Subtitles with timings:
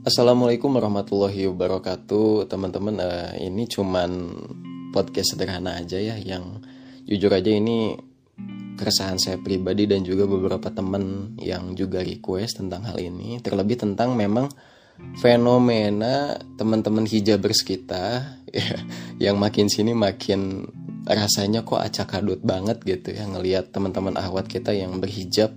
[0.00, 2.44] Assalamualaikum warahmatullahi wabarakatuh.
[2.44, 4.28] Teman-teman uh, ini cuman
[4.92, 6.66] podcast sederhana aja ya Yang
[7.08, 7.96] jujur aja ini
[8.76, 13.40] keresahan saya pribadi dan juga beberapa teman yang juga request tentang hal ini.
[13.40, 14.52] Terlebih tentang memang
[15.16, 18.76] fenomena teman-teman hijabers kita ya,
[19.16, 20.68] Yang makin sini makin
[21.16, 25.54] rasanya kok acak adut banget gitu ya Ngelihat teman-teman ahwat kita yang berhijab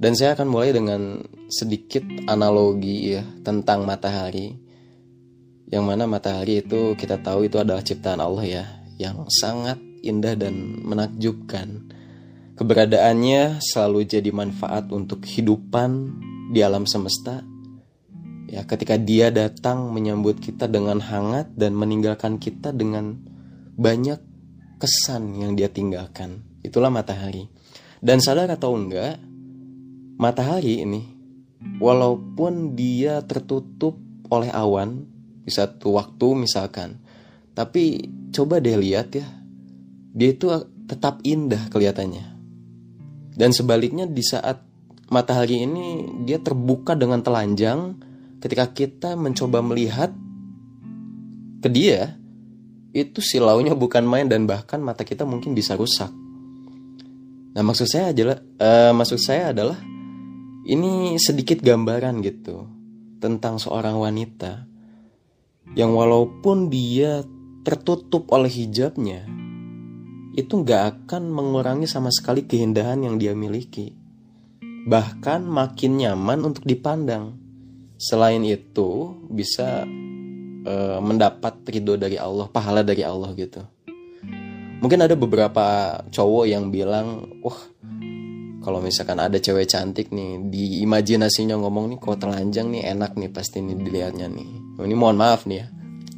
[0.00, 1.20] dan saya akan mulai dengan
[1.52, 4.56] sedikit analogi ya tentang matahari.
[5.68, 8.64] Yang mana matahari itu kita tahu itu adalah ciptaan Allah ya,
[8.96, 11.92] yang sangat indah dan menakjubkan.
[12.56, 16.16] Keberadaannya selalu jadi manfaat untuk kehidupan
[16.56, 17.44] di alam semesta.
[18.48, 23.20] Ya, ketika dia datang menyambut kita dengan hangat dan meninggalkan kita dengan
[23.80, 24.20] banyak
[24.76, 26.44] kesan yang dia tinggalkan.
[26.60, 27.48] Itulah matahari.
[28.04, 29.16] Dan sadar atau enggak,
[30.20, 31.00] matahari ini
[31.80, 33.96] walaupun dia tertutup
[34.28, 35.08] oleh awan
[35.44, 37.00] di satu waktu misalkan
[37.56, 39.24] tapi coba deh lihat ya
[40.12, 40.52] dia itu
[40.84, 42.36] tetap indah kelihatannya
[43.32, 44.60] dan sebaliknya di saat
[45.08, 47.96] matahari ini dia terbuka dengan telanjang
[48.44, 50.12] ketika kita mencoba melihat
[51.64, 52.19] ke dia
[52.90, 56.10] itu silaunya bukan main dan bahkan mata kita mungkin bisa rusak.
[57.50, 59.78] Nah maksud saya adalah uh, maksud saya adalah
[60.66, 62.66] ini sedikit gambaran gitu
[63.18, 64.66] tentang seorang wanita
[65.74, 67.22] yang walaupun dia
[67.62, 69.26] tertutup oleh hijabnya
[70.34, 73.94] itu nggak akan mengurangi sama sekali keindahan yang dia miliki.
[74.86, 77.36] Bahkan makin nyaman untuk dipandang.
[78.00, 79.84] Selain itu bisa
[80.64, 83.60] e, mendapat ridho dari Allah pahala dari Allah gitu.
[84.80, 87.60] Mungkin ada beberapa cowok yang bilang wah
[88.60, 93.32] kalau misalkan ada cewek cantik nih di imajinasinya ngomong nih kok telanjang nih enak nih
[93.32, 94.50] pasti nih dilihatnya nih.
[94.80, 95.66] Ini mohon maaf nih ya.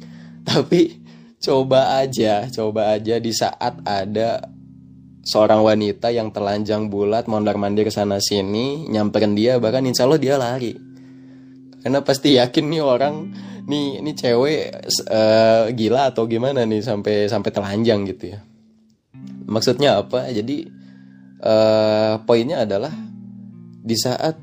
[0.48, 1.00] Tapi
[1.40, 4.44] coba aja coba aja di saat ada
[5.24, 10.36] seorang wanita yang telanjang bulat mondar mandir sana sini nyamperin dia bahkan insya Allah dia
[10.40, 10.76] lari.
[11.80, 13.14] Karena pasti yakin nih orang
[13.70, 18.40] nih ini cewek uh, gila atau gimana nih sampai sampai telanjang gitu ya?
[19.46, 20.26] Maksudnya apa?
[20.34, 20.66] Jadi
[21.40, 22.90] uh, poinnya adalah
[23.80, 24.36] di saat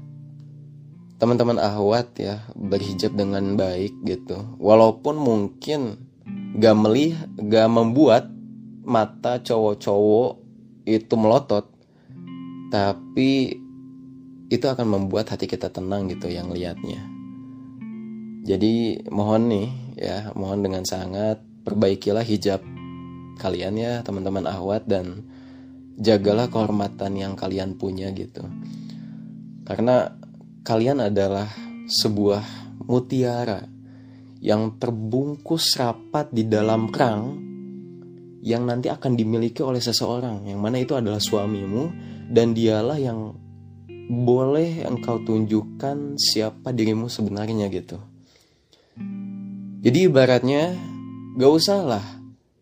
[1.17, 5.97] teman-teman ahwat ya berhijab dengan baik gitu walaupun mungkin
[6.61, 8.29] gak melihat gak membuat
[8.85, 10.37] mata cowok-cowok
[10.85, 11.65] itu melotot
[12.69, 13.57] tapi
[14.47, 17.16] itu akan membuat hati kita tenang gitu yang lihatnya
[18.47, 19.67] jadi mohon nih
[19.99, 22.63] ya mohon dengan sangat perbaikilah hijab
[23.43, 25.27] kalian ya teman-teman ahwat dan
[25.99, 28.47] jagalah kehormatan yang kalian punya gitu.
[29.67, 30.15] Karena
[30.63, 31.51] kalian adalah
[31.91, 32.39] sebuah
[32.87, 33.67] mutiara
[34.39, 37.43] yang terbungkus rapat di dalam kerang
[38.47, 40.47] yang nanti akan dimiliki oleh seseorang.
[40.47, 41.91] Yang mana itu adalah suamimu
[42.31, 43.35] dan dialah yang
[44.07, 47.99] boleh engkau tunjukkan siapa dirimu sebenarnya gitu
[49.87, 50.75] jadi ibaratnya
[51.39, 52.05] gak usah lah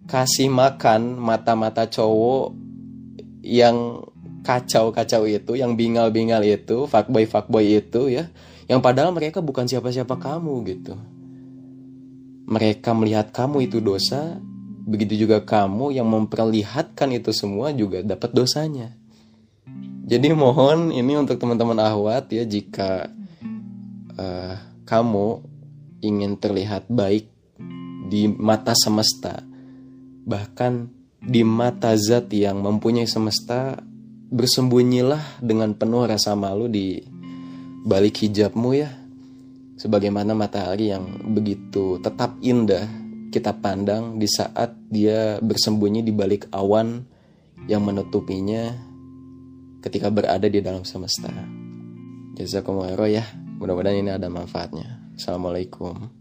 [0.05, 2.53] kasih makan mata-mata cowok
[3.41, 4.05] yang
[4.45, 8.29] kacau-kacau itu, yang bingal-bingal itu, fuckboy-fuckboy itu ya,
[8.69, 10.93] yang padahal mereka bukan siapa-siapa kamu gitu.
[12.45, 14.37] Mereka melihat kamu itu dosa,
[14.85, 18.93] begitu juga kamu yang memperlihatkan itu semua juga dapat dosanya.
[20.05, 23.09] Jadi mohon ini untuk teman-teman ahwat ya jika
[24.13, 24.53] uh,
[24.85, 25.41] kamu
[26.05, 27.25] ingin terlihat baik
[28.05, 29.41] di mata semesta,
[30.29, 33.81] bahkan di mata zat yang mempunyai semesta
[34.29, 37.01] bersembunyilah dengan penuh rasa malu di
[37.85, 38.89] balik hijabmu ya
[39.77, 42.89] sebagaimana matahari yang begitu tetap indah
[43.29, 47.03] kita pandang di saat dia bersembunyi di balik awan
[47.67, 48.71] yang menutupinya
[49.83, 51.29] ketika berada di dalam semesta.
[52.39, 53.27] Jazakumullah ya.
[53.59, 55.04] Mudah-mudahan ini ada manfaatnya.
[55.15, 56.11] Assalamualaikum.